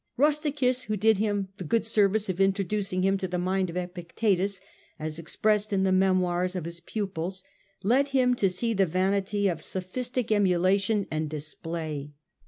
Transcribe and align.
* 0.13 0.17
Rusticus, 0.17 0.85
who 0.85 0.97
did 0.97 1.19
him 1.19 1.49
the 1.57 1.63
good 1.63 1.85
service 1.85 2.27
of 2.27 2.41
introducing 2.41 3.03
him 3.03 3.19
to 3.19 3.27
the 3.27 3.37
mind 3.37 3.69
of 3.69 3.77
Epictetus 3.77 4.59
as 4.97 5.19
expressed 5.19 5.71
in 5.71 5.83
the 5.83 5.91
memoirs 5.91 6.55
of 6.55 6.65
his 6.65 6.79
pupils, 6.79 7.43
led 7.83 8.07
him 8.07 8.33
to 8.37 8.49
see 8.49 8.73
the 8.73 8.87
vanity 8.87 9.47
of 9.47 9.61
sophistic 9.61 10.29
emula 10.29 10.81
tion 10.81 11.05
and 11.11 11.29
display. 11.29 12.13